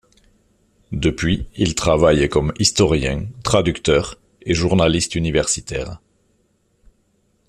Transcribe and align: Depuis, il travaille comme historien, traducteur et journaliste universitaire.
Depuis, 0.93 1.45
il 1.57 1.75
travaille 1.75 2.27
comme 2.27 2.53
historien, 2.57 3.27
traducteur 3.43 4.15
et 4.41 4.55
journaliste 4.55 5.13
universitaire. 5.13 5.99